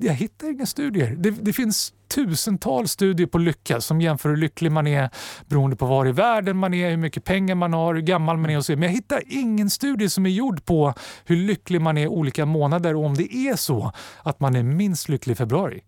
Jag 0.00 0.14
hittar 0.14 0.50
inga 0.50 0.66
studier. 0.66 1.16
Det, 1.18 1.30
det 1.30 1.52
finns 1.52 1.92
tusentals 2.14 2.92
studier 2.92 3.26
på 3.26 3.38
lycka 3.38 3.80
som 3.80 4.00
jämför 4.00 4.28
hur 4.28 4.36
lycklig 4.36 4.72
man 4.72 4.86
är 4.86 5.10
beroende 5.46 5.76
på 5.76 5.86
var 5.86 6.08
i 6.08 6.12
världen 6.12 6.56
man 6.56 6.74
är, 6.74 6.90
hur 6.90 6.96
mycket 6.96 7.24
pengar 7.24 7.54
man 7.54 7.72
har, 7.72 7.94
hur 7.94 8.02
gammal 8.02 8.36
man 8.36 8.50
är 8.50 8.56
och 8.56 8.64
så. 8.64 8.72
Men 8.72 8.82
jag 8.82 8.90
hittar 8.90 9.22
ingen 9.26 9.70
studie 9.70 10.08
som 10.08 10.26
är 10.26 10.30
gjord 10.30 10.64
på 10.64 10.94
hur 11.24 11.36
lycklig 11.36 11.80
man 11.80 11.98
är 11.98 12.08
olika 12.08 12.46
månader 12.46 12.96
och 12.96 13.04
om 13.04 13.14
det 13.14 13.34
är 13.34 13.56
så 13.56 13.92
att 14.22 14.40
man 14.40 14.56
är 14.56 14.62
minst 14.62 15.08
lycklig 15.08 15.32
i 15.32 15.36
februari. 15.36 15.82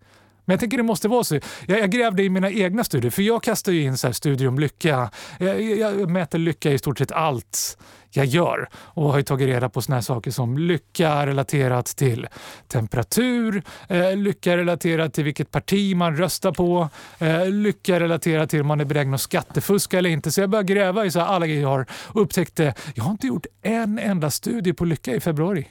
Men 0.45 0.55
jag 0.55 0.61
tänker 0.61 0.77
det 0.77 0.83
måste 0.83 1.09
vara 1.09 1.25
så. 1.25 1.35
Jag, 1.67 1.79
jag 1.79 1.91
grävde 1.91 2.23
i 2.23 2.31
mina 2.31 2.51
egna 2.51 2.85
studier, 2.85 3.11
för 3.11 3.23
jag 3.23 3.43
kastar 3.43 3.73
ju 3.73 3.83
in 3.83 3.97
så 3.97 4.07
här 4.07 4.13
studier 4.13 4.49
om 4.49 4.59
lycka. 4.59 5.11
Jag, 5.39 5.63
jag 5.63 6.11
mäter 6.11 6.39
lycka 6.39 6.73
i 6.73 6.79
stort 6.79 6.99
sett 6.99 7.13
allt 7.13 7.79
jag 8.17 8.27
gör 8.27 8.69
och 8.75 9.11
har 9.11 9.17
ju 9.17 9.23
tagit 9.23 9.47
reda 9.47 9.69
på 9.69 9.83
såna 9.83 9.97
här 9.97 10.03
saker 10.03 10.31
som 10.31 10.59
lycka 10.59 11.27
relaterat 11.27 11.87
till 11.87 12.27
temperatur, 12.69 13.63
eh, 13.89 14.17
lycka 14.17 14.57
relaterat 14.57 15.15
till 15.15 15.25
vilket 15.25 15.51
parti 15.51 15.97
man 15.97 16.17
röstar 16.17 16.53
på, 16.53 16.89
eh, 17.19 17.47
lycka 17.47 18.01
relaterat 18.01 18.51
till 18.51 18.61
om 18.61 18.67
man 18.67 18.81
är 18.81 18.85
benägen 18.85 19.15
att 19.15 19.21
skattefuska 19.21 19.99
eller 19.99 20.11
inte. 20.11 20.33
Så 20.33 20.41
jag 20.41 20.51
började 20.51 20.75
gräva 20.75 21.05
i 21.05 21.11
så 21.11 21.21
här 21.21 21.27
alla 21.27 21.47
grejer 21.47 21.63
jag 21.63 21.69
har 21.69 21.87
och 21.93 22.23
upptäckte 22.23 22.75
jag 22.95 23.05
har 23.05 23.11
inte 23.11 23.27
gjort 23.27 23.47
en 23.63 23.99
enda 23.99 24.31
studie 24.31 24.73
på 24.73 24.85
lycka 24.85 25.15
i 25.15 25.21
februari. 25.21 25.69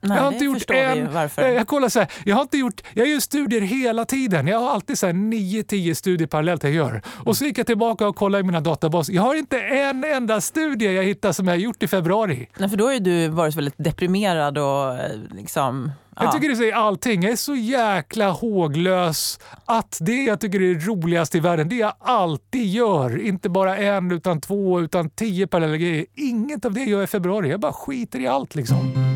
Nej, 0.00 0.16
jag 0.16 0.24
har 0.24 0.32
inte 0.32 0.44
gjort 0.44 0.70
en... 0.70 1.12
varför. 1.12 1.42
Eh, 1.42 1.48
Jag 1.48 1.66
kollar 1.66 1.88
så 1.88 1.98
här, 1.98 2.08
jag 2.24 2.36
har 2.36 2.42
inte 2.42 2.58
gjort... 2.58 2.80
Jag 2.94 3.08
gör 3.08 3.20
studier 3.20 3.60
hela 3.60 4.04
tiden. 4.04 4.46
Jag 4.46 4.58
har 4.58 4.70
alltid 4.70 4.98
så 4.98 5.06
här 5.06 5.12
9-10 5.12 5.94
studier 5.94 6.28
parallellt 6.28 6.62
jag 6.62 6.72
gör. 6.72 7.02
Och 7.24 7.36
så 7.36 7.44
gick 7.44 7.58
jag 7.58 7.66
tillbaka 7.66 8.08
och 8.08 8.16
kollade 8.16 8.40
i 8.40 8.46
mina 8.46 8.60
databaser. 8.60 9.12
Jag 9.12 9.22
har 9.22 9.34
inte 9.34 9.60
en 9.60 10.04
enda 10.04 10.40
studie 10.40 10.92
jag 10.92 11.04
hittar 11.04 11.32
som 11.32 11.48
jag 11.48 11.54
har 11.54 11.58
gjort 11.58 11.82
i 11.82 11.88
februari. 11.88 12.48
Nej, 12.58 12.68
för 12.68 12.76
då 12.76 12.84
har 12.84 12.92
ju 12.92 12.98
du 12.98 13.28
varit 13.28 13.56
väldigt 13.56 13.74
deprimerad 13.78 14.58
och 14.58 14.94
eh, 14.98 15.10
liksom... 15.30 15.92
Jag 16.16 16.24
ja. 16.24 16.32
tycker 16.32 16.48
det 16.48 16.56
säger 16.56 16.72
allting. 16.74 17.22
Jag 17.22 17.32
är 17.32 17.36
så 17.36 17.54
jäkla 17.54 18.30
håglös 18.30 19.40
att 19.64 19.98
det 20.00 20.22
jag 20.22 20.40
tycker 20.40 20.62
är 20.62 20.74
roligast 20.74 21.34
i 21.34 21.40
världen, 21.40 21.68
det 21.68 21.76
jag 21.76 21.92
alltid 22.00 22.66
gör, 22.66 23.26
inte 23.26 23.48
bara 23.48 23.76
en 23.76 24.10
utan 24.12 24.40
två 24.40 24.80
utan 24.80 25.10
tio 25.10 25.46
parallella 25.46 25.76
grejer. 25.76 26.06
Inget 26.14 26.64
av 26.64 26.72
det 26.72 26.80
gör 26.80 26.98
jag 26.98 27.04
i 27.04 27.06
februari. 27.06 27.50
Jag 27.50 27.60
bara 27.60 27.72
skiter 27.72 28.20
i 28.20 28.26
allt 28.26 28.54
liksom. 28.54 29.09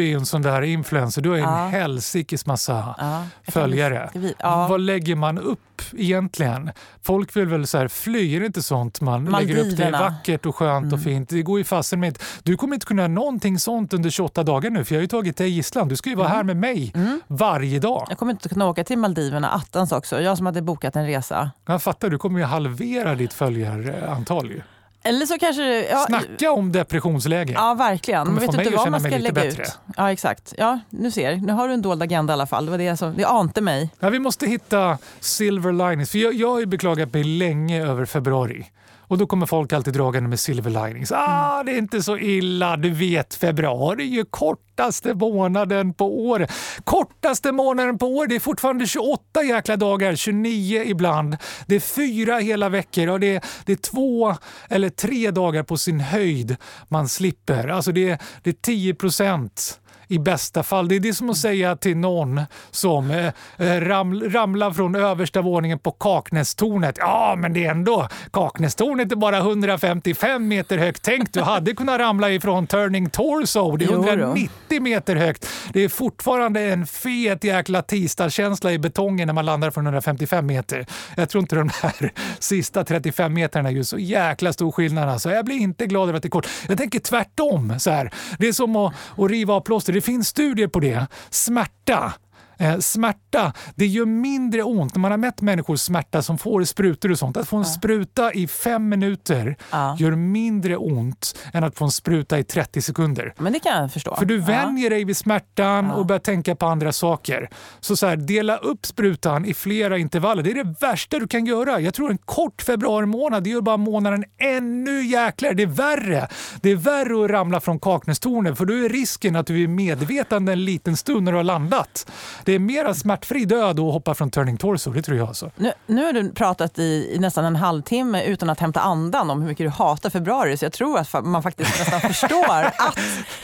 Du 0.00 0.10
är 0.10 0.16
en 0.16 0.26
sån 0.26 0.42
där 0.42 0.62
influencer, 0.62 1.22
du 1.22 1.28
har 1.28 1.36
ju 1.36 1.42
Ja. 1.42 1.64
en 1.64 1.70
helsikes 1.70 2.46
massa 2.46 2.94
Ja, 2.98 3.24
följare. 3.52 4.10
ja. 4.38 4.66
Vad 4.68 4.80
lägger 4.80 5.16
man 5.16 5.38
upp 5.38 5.82
egentligen? 5.92 6.70
Folk 7.02 7.36
vill 7.36 7.46
väl 7.46 7.66
så 7.66 7.78
här, 7.78 7.88
fly, 7.88 8.36
är 8.36 8.40
det 8.40 8.46
inte 8.46 8.62
sånt 8.62 9.00
man 9.00 9.24
lägger 9.24 9.38
upp? 9.38 9.40
Det 9.76 9.82
är 9.84 9.90
Maldiverna. 9.90 10.00
vackert 10.00 10.46
och 10.46 10.56
skönt 10.56 10.82
Mm. 10.84 10.94
och 10.94 11.02
fint. 11.02 11.28
Det 11.28 11.42
går 11.42 11.58
ju 11.58 11.64
fasen 11.64 12.00
med 12.00 12.06
inte. 12.06 12.20
Du 12.42 12.56
kommer 12.56 12.74
inte 12.74 12.86
kunna 12.86 13.02
göra 13.02 13.12
någonting 13.12 13.58
sånt 13.58 13.92
under 13.92 14.10
28 14.10 14.42
dagar 14.42 14.70
nu 14.70 14.84
för 14.84 14.94
jag 14.94 14.98
har 14.98 15.02
ju 15.02 15.08
tagit 15.08 15.36
dig 15.36 15.48
gisslan. 15.50 15.88
Du 15.88 15.96
ska 15.96 16.10
ju 16.10 16.16
vara 16.16 16.26
Mm. 16.28 16.36
här 16.36 16.44
med 16.44 16.56
mig 16.56 16.92
varje 17.26 17.78
dag. 17.78 18.06
Jag 18.08 18.18
kommer 18.18 18.32
inte 18.32 18.48
kunna 18.48 18.66
åka 18.66 18.84
till 18.84 18.98
Maldiverna 18.98 19.50
attans 19.50 19.92
också. 19.92 20.20
Jag 20.20 20.36
som 20.36 20.46
hade 20.46 20.62
bokat 20.62 20.96
en 20.96 21.06
resa. 21.06 21.50
Jag 21.66 21.82
fattar, 21.82 22.10
du 22.10 22.18
kommer 22.18 22.38
ju 22.38 22.44
halvera 22.44 23.14
ditt 23.14 23.32
följarantal 23.32 24.50
ju. 24.50 24.60
Eller 25.02 25.26
så 25.26 25.38
kanske... 25.38 25.88
Ja, 25.90 26.04
Snacka 26.06 26.52
om 26.52 26.72
depressionsläge. 26.72 27.52
Ja, 27.52 27.74
verkligen. 27.74 28.26
Man 28.26 28.36
vet 28.36 28.52
mig 28.52 28.66
inte 28.66 28.76
vad 28.76 28.90
man 28.90 29.00
ska 29.00 29.10
lägga 29.10 29.32
bättre. 29.32 29.62
ut. 29.62 29.78
Ja, 29.96 30.12
exakt. 30.12 30.54
Ja, 30.58 30.80
nu 30.90 31.10
ser. 31.10 31.36
Nu 31.36 31.52
har 31.52 31.68
du 31.68 31.74
en 31.74 31.82
dold 31.82 32.02
agenda 32.02 32.32
i 32.32 32.34
alla 32.34 32.46
fall. 32.46 32.64
Det, 32.64 32.70
var 32.70 32.78
det, 32.78 32.96
som, 32.96 33.16
det 33.16 33.24
ante 33.24 33.60
mig. 33.60 33.90
Ja, 34.00 34.10
vi 34.10 34.18
måste 34.18 34.46
hitta 34.46 34.98
silver 35.20 35.72
linings. 35.72 36.10
För 36.10 36.18
jag, 36.18 36.34
jag 36.34 36.50
har 36.50 36.60
ju 36.60 36.66
beklagat 36.66 37.12
mig 37.12 37.24
länge 37.24 37.86
över 37.86 38.04
februari. 38.04 38.66
Och 39.10 39.18
då 39.18 39.26
kommer 39.26 39.46
folk 39.46 39.72
alltid 39.72 39.94
dragande 39.94 40.28
med 40.28 40.40
silver 40.40 40.70
linings. 40.70 41.12
Ah, 41.12 41.62
det 41.62 41.72
är 41.72 41.78
inte 41.78 42.02
så 42.02 42.18
illa. 42.18 42.76
Du 42.76 42.90
vet, 42.90 43.34
februari 43.34 44.02
är 44.02 44.06
ju 44.06 44.24
kortaste 44.24 45.14
månaden 45.14 45.94
på 45.94 46.26
året. 46.26 46.52
Kortaste 46.84 47.52
månaden 47.52 47.98
på 47.98 48.06
året. 48.06 48.28
Det 48.28 48.34
är 48.34 48.40
fortfarande 48.40 48.86
28 48.86 49.42
jäkla 49.42 49.76
dagar, 49.76 50.14
29 50.14 50.82
ibland. 50.86 51.36
Det 51.66 51.74
är 51.74 51.80
fyra 51.80 52.38
hela 52.38 52.68
veckor 52.68 53.08
och 53.08 53.20
det 53.20 53.34
är, 53.34 53.42
det 53.64 53.72
är 53.72 53.76
två 53.76 54.34
eller 54.68 54.88
tre 54.88 55.30
dagar 55.30 55.62
på 55.62 55.76
sin 55.76 56.00
höjd 56.00 56.56
man 56.88 57.08
slipper. 57.08 57.68
Alltså 57.68 57.92
det 57.92 58.10
är, 58.10 58.18
det 58.42 58.50
är 58.50 58.54
10 58.54 58.94
procent 58.94 59.80
i 60.10 60.18
bästa 60.18 60.62
fall. 60.62 60.88
Det 60.88 60.96
är 60.96 61.00
det 61.00 61.14
som 61.14 61.30
att 61.30 61.36
säga 61.36 61.76
till 61.76 61.96
någon 61.96 62.40
som 62.70 63.10
eh, 63.10 63.26
eh, 63.56 63.80
ram, 63.80 64.30
ramlar 64.30 64.70
från 64.70 64.94
översta 64.94 65.42
våningen 65.42 65.78
på 65.78 65.90
Kaknästornet. 65.90 66.96
Ja, 66.98 67.34
men 67.38 67.52
det 67.52 67.64
är 67.64 67.70
ändå, 67.70 68.08
Kaknästornet 68.32 69.12
är 69.12 69.16
bara 69.16 69.38
155 69.38 70.48
meter 70.48 70.78
högt. 70.78 71.02
Tänk, 71.02 71.32
du 71.32 71.40
hade 71.40 71.74
kunnat 71.74 72.00
ramla 72.00 72.30
ifrån 72.30 72.66
Turning 72.66 73.10
Torso. 73.10 73.76
Det 73.76 73.84
är 73.84 73.88
Jo 73.92 74.02
då. 74.02 74.08
190 74.08 74.82
meter 74.82 75.16
högt. 75.16 75.48
Det 75.72 75.84
är 75.84 75.88
fortfarande 75.88 76.60
en 76.60 76.86
fet 76.86 77.44
jäkla 77.44 77.82
tisdagskänsla 77.82 78.72
i 78.72 78.78
betongen 78.78 79.26
när 79.26 79.34
man 79.34 79.46
landar 79.46 79.70
från 79.70 79.86
155 79.86 80.46
meter. 80.46 80.86
Jag 81.16 81.28
tror 81.28 81.40
inte 81.40 81.56
de 81.56 81.70
här 81.82 82.12
sista 82.38 82.84
35 82.84 83.34
meterna 83.34 83.68
är 83.68 83.72
ju 83.72 83.84
så 83.84 83.98
jäkla 83.98 84.52
stor 84.52 84.72
skillnad. 84.72 85.08
Alltså. 85.08 85.30
Jag 85.30 85.44
blir 85.44 85.56
inte 85.56 85.86
glad 85.86 86.08
över 86.08 86.16
att 86.16 86.22
det 86.22 86.28
är 86.28 86.30
kort. 86.30 86.48
Jag 86.68 86.78
tänker 86.78 86.98
tvärtom. 86.98 87.74
Så 87.78 87.90
här. 87.90 88.10
Det 88.38 88.48
är 88.48 88.52
som 88.52 88.76
att, 88.76 88.94
att 89.16 89.30
riva 89.30 89.54
av 89.54 89.60
plåster. 89.60 89.99
Det 90.00 90.04
finns 90.04 90.28
studier 90.28 90.68
på 90.68 90.80
det. 90.80 91.06
Smärta. 91.30 92.12
Eh, 92.60 92.78
smärta, 92.78 93.52
det 93.74 93.86
gör 93.86 94.06
mindre 94.06 94.62
ont 94.62 94.94
när 94.94 95.00
man 95.00 95.10
har 95.10 95.18
mätt 95.18 95.40
människors 95.40 95.80
smärta 95.80 96.22
som 96.22 96.38
får 96.38 96.64
sprutor 96.64 97.10
och 97.10 97.18
sånt. 97.18 97.36
Att 97.36 97.48
få 97.48 97.56
en 97.56 97.64
spruta 97.64 98.32
i 98.32 98.46
fem 98.48 98.88
minuter 98.88 99.56
Ja. 99.70 99.96
gör 99.98 100.10
mindre 100.10 100.76
ont 100.76 101.38
än 101.52 101.64
att 101.64 101.76
få 101.78 101.84
en 101.84 101.90
spruta 101.90 102.38
i 102.38 102.44
30 102.44 102.82
sekunder. 102.82 103.34
Men 103.38 103.52
det 103.52 103.58
kan 103.60 103.82
jag 103.82 103.92
förstå. 103.92 104.16
För 104.16 104.24
du 104.24 104.38
vänjer 104.38 104.90
dig 104.90 105.04
vid 105.04 105.16
smärtan 105.16 105.90
och 105.90 106.06
börjar 106.06 106.20
tänka 106.20 106.54
på 106.54 106.66
andra 106.66 106.92
saker. 106.92 107.50
Så, 107.80 107.96
så 107.96 108.06
här, 108.06 108.16
dela 108.16 108.56
upp 108.56 108.86
sprutan 108.86 109.44
i 109.44 109.54
flera 109.54 109.98
intervaller. 109.98 110.42
Det 110.42 110.50
är 110.50 110.64
det 110.64 110.74
värsta 110.80 111.18
du 111.18 111.28
kan 111.28 111.46
göra. 111.46 111.80
Jag 111.80 111.94
tror 111.94 112.10
en 112.10 112.18
kort 112.18 112.62
februari 112.62 113.06
månad 113.06 113.44
det 113.44 113.50
gör 113.50 113.60
bara 113.60 113.76
månaden 113.76 114.24
ännu 114.38 115.02
jäklar. 115.02 115.54
Det 115.54 115.62
är 115.62 115.66
värre. 115.66 116.28
Det 116.60 116.70
är 116.70 116.76
värre 116.76 117.24
att 117.24 117.30
ramla 117.30 117.60
från 117.60 117.80
Kaknästornet 117.80 118.58
för 118.58 118.64
då 118.64 118.74
är 118.74 118.88
risken 118.88 119.36
att 119.36 119.46
du 119.46 119.62
är 119.62 119.68
medvetande 119.68 120.52
en 120.52 120.64
liten 120.64 120.96
stund 120.96 121.22
när 121.22 121.32
du 121.32 121.36
har 121.38 121.44
landat. 121.44 122.10
Det 122.44 122.49
är 122.54 122.58
mera 122.58 122.94
smärtfri 122.94 123.44
död 123.44 123.80
att 123.80 123.92
hoppa 123.92 124.14
från 124.14 124.30
Turning 124.30 124.56
Torso, 124.56 124.90
det 124.90 125.02
tror 125.02 125.18
jag. 125.18 125.28
Alltså. 125.28 125.50
Nu, 125.56 125.72
nu 125.86 126.04
har 126.04 126.12
du 126.12 126.32
pratat 126.32 126.78
i, 126.78 127.10
i 127.14 127.18
nästan 127.18 127.44
en 127.44 127.56
halvtimme 127.56 128.24
utan 128.24 128.50
att 128.50 128.60
hämta 128.60 128.80
andan 128.80 129.30
om 129.30 129.40
hur 129.40 129.48
mycket 129.48 129.66
du 129.66 129.70
hatar 129.70 130.10
februari. 130.10 130.56
Så 130.56 130.64
jag 130.64 130.72
tror 130.72 130.98
att 130.98 131.24
man 131.24 131.42
faktiskt 131.42 131.78
nästan 131.78 132.00
förstår 132.00 132.64
att 132.78 132.98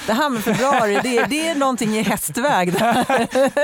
det 0.07 0.13
här 0.13 0.31
med 0.31 0.45
februari, 0.45 0.99
det, 1.03 1.25
det 1.25 1.49
är 1.49 1.55
någonting 1.55 1.97
i 1.97 2.03
hästväg. 2.03 2.75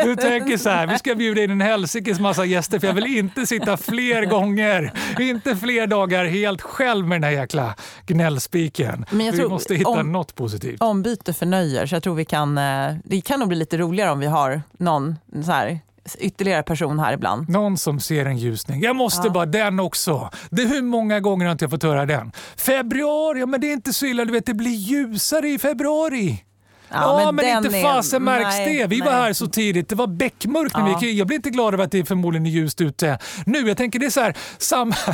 Du 0.05 0.17
tänker 0.17 0.57
så 0.57 0.71
här, 0.71 0.87
vi 0.87 0.99
ska 0.99 1.15
bjuda 1.15 1.43
in 1.45 1.51
en 1.51 1.61
helsikes 1.61 2.21
massa 2.21 2.45
gäster 2.45 2.79
för 2.79 2.87
jag 2.87 2.95
vill 2.95 3.17
inte 3.19 3.47
sitta 3.47 3.77
fler 3.77 4.25
gånger, 4.25 4.93
inte 5.21 5.57
fler 5.57 5.87
dagar 5.87 6.25
helt 6.25 6.63
själv 6.63 7.07
med 7.07 7.17
den 7.21 7.25
här 7.25 7.41
jäkla 7.41 7.75
gnällspiken. 8.07 9.05
Men 9.11 9.33
vi 9.37 9.49
måste 9.49 9.75
hitta 9.75 9.89
om- 9.91 10.13
något 10.13 10.35
positivt. 10.35 10.83
Ombyte 10.83 11.33
förnöjer, 11.33 11.87
så 11.87 11.95
jag 11.95 12.03
tror 12.03 12.15
vi 12.15 12.25
kan... 12.25 12.59
eh, 12.59 12.95
Det 13.05 13.21
kan 13.21 13.41
nog 13.41 13.49
bli 13.49 13.59
lite 13.59 13.77
roligare 13.79 14.11
om 14.11 14.19
vi 14.21 14.27
har 14.27 14.63
någon 14.79 15.17
så 15.45 15.53
här, 15.53 15.81
ytterligare 16.19 16.63
person 16.63 16.99
här 16.99 17.13
ibland. 17.13 17.49
Någon 17.49 17.79
som 17.79 18.01
ser 18.01 18.27
en 18.27 18.37
ljusning. 18.39 18.81
Jag 18.83 18.97
måste 18.97 19.27
Ja. 19.29 19.33
bara, 19.33 19.47
den 19.47 19.81
också. 19.81 20.31
Det, 20.51 20.63
hur 20.63 20.83
många 20.83 21.21
gånger 21.21 21.45
har 21.47 21.53
inte 21.53 21.65
jag 21.65 21.71
fått 21.71 21.83
höra 21.83 22.07
den? 22.07 22.33
Februari, 22.57 23.41
ja 23.41 23.47
men 23.47 23.61
det 23.61 23.67
är 23.67 23.73
inte 23.73 23.93
så 23.93 24.07
illa, 24.07 24.25
du 24.25 24.33
vet 24.33 24.47
det 24.47 24.55
blir 24.55 24.71
ljusare 24.71 25.49
i 25.49 25.59
februari. 25.59 26.45
Ja, 26.93 27.33
men, 27.33 27.45
den 27.47 27.65
inte 27.65 27.81
fasen 27.81 28.25
märks 28.25 28.57
nej, 28.57 28.79
det. 28.79 28.87
Vi 28.87 29.01
var 29.01 29.13
nej. 29.13 29.21
här 29.21 29.33
så 29.33 29.47
tidigt. 29.47 29.89
Det 29.89 29.95
var 29.95 30.07
beckmörkt 30.07 30.77
när 30.77 30.85
vi 30.85 30.91
Ja. 30.93 31.01
gick. 31.03 31.19
Jag 31.19 31.27
blir 31.27 31.37
inte 31.37 31.51
glad 31.51 31.75
över 31.75 31.85
att 31.85 31.91
det 31.91 31.99
är 31.99 32.05
förmodligen 32.05 32.47
är 32.47 32.51
ljust 32.51 32.81
ute 32.81 33.19
nu. 33.47 33.59
Jag 33.69 33.77
tänker 33.77 33.99
det 33.99 34.07
är 34.07 34.11
så 34.11 34.21
här, 34.21 34.35
samma... 34.59 34.95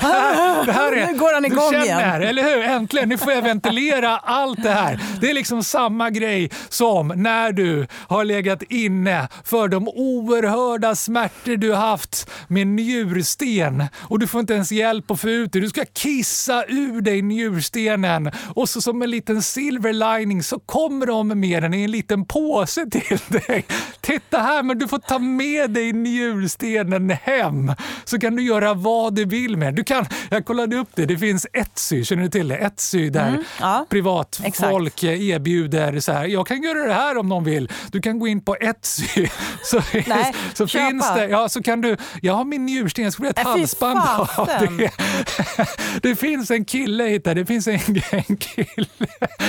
det 0.00 0.06
här, 0.06 0.66
det 0.66 0.72
här 0.72 0.92
är, 0.92 1.06
Nu 1.12 1.18
går 1.18 1.34
han 1.34 1.44
igång 1.44 1.70
du 1.72 1.76
igen. 1.84 2.00
känner, 2.00 2.20
eller 2.20 2.42
hur? 2.42 2.64
Äntligen, 2.64 3.08
nu 3.08 3.18
får 3.18 3.32
jag 3.32 3.42
ventilera 3.42 4.18
allt 4.18 4.62
det 4.62 4.70
här. 4.70 5.00
Det 5.20 5.30
är 5.30 5.34
liksom 5.34 5.64
samma 5.64 6.10
grej 6.10 6.50
som 6.68 7.12
när 7.16 7.52
du 7.52 7.86
har 8.08 8.24
legat 8.24 8.62
inne 8.62 9.28
för 9.44 9.68
de 9.68 9.88
oerhörda 9.88 10.94
smärtor 10.94 11.56
du 11.56 11.74
haft 11.74 12.30
med 12.48 12.66
njursten 12.66 13.84
och 14.08 14.18
du 14.18 14.26
får 14.26 14.40
inte 14.40 14.54
ens 14.54 14.72
hjälp 14.72 15.10
att 15.10 15.20
få 15.20 15.28
ut 15.30 15.52
det. 15.52 15.60
Du 15.60 15.68
ska 15.68 15.84
kissa 15.92 16.64
ur 16.68 17.00
dig 17.00 17.22
njurstenen 17.22 18.30
och 18.54 18.68
så 18.68 18.80
som 18.80 19.02
en 19.02 19.10
liten 19.10 19.42
silver 19.42 19.92
lining 19.92 20.42
så 20.42 20.58
kommer 20.58 21.06
de 21.06 21.13
med 21.22 21.62
den 21.62 21.74
i 21.74 21.84
en 21.84 21.90
liten 21.90 22.24
påse 22.24 22.86
till 22.90 23.18
dig. 23.28 23.64
Titta 24.00 24.38
här, 24.38 24.62
men 24.62 24.78
du 24.78 24.88
får 24.88 24.98
ta 24.98 25.18
med 25.18 25.70
dig 25.70 25.92
njurstenen 25.92 27.10
hem 27.10 27.72
så 28.04 28.18
kan 28.18 28.36
du 28.36 28.42
göra 28.42 28.74
vad 28.74 29.14
du 29.14 29.24
vill 29.24 29.56
med. 29.56 29.74
Du 29.74 29.84
kan, 29.84 30.06
jag 30.30 30.44
kollade 30.44 30.76
upp 30.76 30.88
det, 30.94 31.06
det 31.06 31.18
finns 31.18 31.46
Etsy, 31.52 32.04
känner 32.04 32.22
du 32.22 32.28
till 32.28 32.48
det? 32.48 32.56
Etsy 32.56 33.10
där 33.10 33.28
Mm, 33.28 33.44
ja. 33.60 33.86
privatfolk 33.90 35.02
erbjuder 35.04 36.00
så 36.00 36.12
här, 36.12 36.24
jag 36.24 36.46
kan 36.46 36.62
göra 36.62 36.86
det 36.86 36.94
här 36.94 37.16
om 37.18 37.28
någon 37.28 37.44
vill. 37.44 37.72
Du 37.92 38.00
kan 38.00 38.18
gå 38.18 38.26
in 38.26 38.40
på 38.40 38.56
Etsy 38.60 39.26
så, 39.64 39.80
Nej, 40.06 40.34
så 40.54 40.66
köpa. 40.66 40.88
finns 40.90 41.14
det, 41.14 41.26
ja 41.28 41.48
så 41.48 41.62
kan 41.62 41.80
du, 41.80 41.96
jag 42.22 42.34
har 42.34 42.44
min 42.44 42.66
njursten, 42.66 43.04
jag 43.04 43.12
skulle 43.12 43.28
vilja 43.28 43.40
ett 43.42 43.46
halsband 43.46 44.00
av 44.36 44.46
det. 44.46 44.90
Det 46.02 46.16
finns 46.16 46.50
en 46.50 46.64
kille 46.64 47.04
hittar, 47.04 47.34
det 47.34 47.46
finns 47.46 47.66
en, 47.68 47.78
en 48.10 48.36
kille 48.36 48.86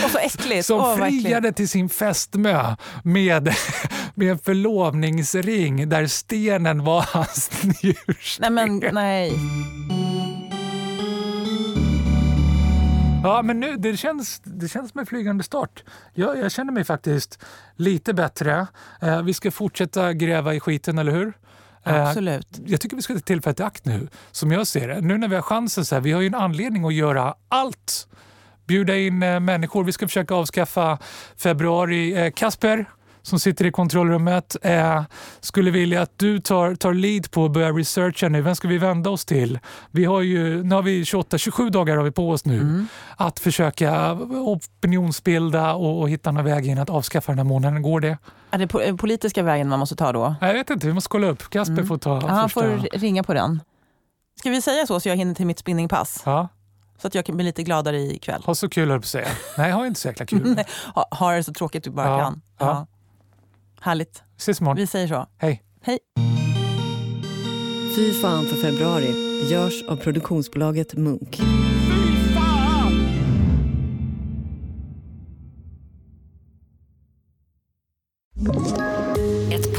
Och 0.05 0.11
så 0.11 0.17
äckligt. 0.17 0.65
som 0.65 0.79
Åh, 0.79 0.97
vad 0.99 1.09
friade 1.45 1.55
till 1.55 1.69
sin 1.69 1.89
fästmö 1.89 2.75
med, 3.03 3.55
med 4.15 4.31
en 4.31 4.39
förlovningsring 4.39 5.89
där 5.89 6.07
stenen 6.07 6.83
var 6.83 7.05
hans 7.13 7.49
njursten. 7.63 8.55
Nej, 8.55 8.69
men 8.69 8.93
nej. 8.93 9.33
Ja, 13.23 13.41
men 13.41 13.59
nu, 13.59 13.77
det 13.77 13.97
känns, 13.97 14.41
det 14.43 14.67
känns 14.67 14.95
med 14.95 15.07
flygande 15.07 15.43
start. 15.43 15.83
Jag, 16.13 16.37
jag 16.37 16.51
känner 16.51 16.73
mig 16.73 16.83
faktiskt 16.83 17.39
lite 17.75 18.13
bättre. 18.13 18.67
Eh, 19.01 19.21
vi 19.21 19.33
ska 19.33 19.51
fortsätta 19.51 20.13
gräva 20.13 20.53
i 20.53 20.59
skiten, 20.59 20.97
eller 20.97 21.11
hur? 21.11 21.33
Eh, 21.83 22.07
Absolut. 22.07 22.47
jag 22.65 22.81
tycker 22.81 22.95
vi 22.95 23.01
ska 23.01 23.13
ta 23.13 23.19
tillfället 23.19 23.59
i 23.59 23.63
akt 23.63 23.85
nu, 23.85 24.07
som 24.31 24.51
jag 24.51 24.67
ser 24.67 24.87
det. 24.87 25.01
Nu 25.01 25.17
när 25.17 25.27
vi 25.27 25.35
har 25.35 25.41
chansen, 25.41 25.85
så 25.85 25.95
här, 25.95 26.01
vi 26.01 26.11
har 26.11 26.21
ju 26.21 26.27
en 26.27 26.35
anledning 26.35 26.85
att 26.85 26.93
göra 26.93 27.35
allt. 27.49 28.07
Bjuda 28.67 28.97
in 28.97 29.23
eh, 29.23 29.39
människor. 29.39 29.83
Vi 29.83 29.91
ska 29.91 30.07
försöka 30.07 30.35
avskaffa 30.35 30.97
februari. 31.37 32.25
Eh, 32.25 32.31
Kasper, 32.31 32.85
som 33.21 33.39
sitter 33.39 33.65
i 33.65 33.71
kontrollrummet, 33.71 34.55
eh, 34.61 35.03
skulle 35.39 35.71
vilja 35.71 36.01
att 36.01 36.11
du 36.19 36.39
tar, 36.39 36.75
tar 36.75 36.93
lead 36.93 37.31
på 37.31 37.45
att 37.45 37.51
börja 37.51 37.71
researcha 37.71 38.29
nu. 38.29 38.41
Vem 38.41 38.55
ska 38.55 38.67
vi 38.67 38.77
vända 38.77 39.09
oss 39.09 39.25
till? 39.25 39.59
Vi 39.91 40.05
har 40.05 40.21
ju, 40.21 40.63
nu 40.63 40.75
har 40.75 40.81
vi 40.81 41.05
28, 41.05 41.37
27 41.37 41.69
dagar 41.69 41.97
har 41.97 42.03
vi 42.03 42.11
på 42.11 42.29
oss 42.29 42.45
nu 42.45 42.55
Mm. 42.61 42.87
att 43.17 43.39
försöka 43.39 44.13
opinionsbilda 44.79 45.73
och, 45.73 46.01
och 46.01 46.09
hitta 46.09 46.31
någon 46.31 46.45
väg 46.45 46.67
in 46.67 46.77
att 46.77 46.89
avskaffa 46.89 47.31
den 47.31 47.39
här 47.39 47.45
månaden. 47.45 47.81
Går 47.81 47.99
det? 47.99 48.17
Är 48.51 48.57
det 48.57 48.65
po- 48.65 48.97
politiska 48.97 49.43
vägen 49.43 49.69
man 49.69 49.79
måste 49.79 49.95
ta 49.95 50.11
då? 50.11 50.35
Jag 50.41 50.53
vet 50.53 50.69
inte, 50.69 50.87
vi 50.87 50.93
måste 50.93 51.09
kolla 51.09 51.27
upp. 51.27 51.49
Kasper 51.49 51.73
Mm. 51.73 51.87
får 51.87 51.97
ta 51.97 52.27
han 52.27 52.49
första. 52.49 52.61
får 52.61 52.97
ringa 52.99 53.23
på 53.23 53.33
den. 53.33 53.61
Ska 54.39 54.49
vi 54.49 54.61
säga 54.61 54.85
så 54.87 54.99
så 54.99 55.09
jag 55.09 55.15
hinner 55.15 55.33
till 55.33 55.45
mitt 55.45 55.59
spinningpass? 55.59 56.21
Ja, 56.25 56.47
Så 56.97 57.07
att 57.07 57.15
jag 57.15 57.25
kan 57.25 57.35
bli 57.35 57.45
lite 57.45 57.63
gladare 57.63 57.97
ikväll. 58.01 58.41
ha 58.45 58.55
så 58.55 58.69
kul 58.69 58.89
höll 58.89 58.99
på 58.99 59.03
att 59.03 59.09
säga. 59.09 59.27
Nej, 59.57 59.69
jag 59.69 59.75
har 59.75 59.85
inte 59.85 59.99
så 59.99 60.07
jäkla 60.07 60.25
kul. 60.25 60.41
Nej, 60.55 60.65
ha, 60.95 61.07
ha 61.11 61.31
det 61.31 61.43
så 61.43 61.53
tråkigt 61.53 61.83
du 61.83 61.89
bara 61.89 62.07
Ja, 62.07 62.19
kan. 62.19 62.41
ja. 62.59 62.87
Härligt. 63.81 64.23
Ses 64.37 64.61
imorgon. 64.61 64.77
Vi 64.77 64.87
säger 64.87 65.07
så. 65.07 65.27
Hej. 65.37 65.63
Hej. 65.81 65.99
Fy 67.95 68.13
fan 68.21 68.45
för 68.45 68.55
februari 68.55 69.13
görs 69.51 69.83
av 69.89 69.95
produktionsbolaget 69.95 70.93
Munk. 70.93 71.41